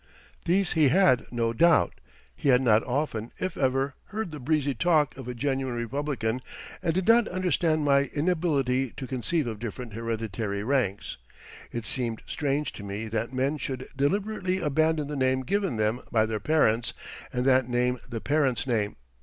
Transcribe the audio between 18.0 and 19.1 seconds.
the parents' name.